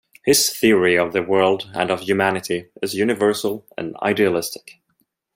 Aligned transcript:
His 0.25 0.49
theory 0.49 0.97
of 0.97 1.13
the 1.13 1.21
world 1.21 1.69
and 1.75 1.91
of 1.91 1.99
humanity 1.99 2.65
is 2.81 2.95
universal 2.95 3.67
and 3.77 3.95
idealistic. 3.97 4.79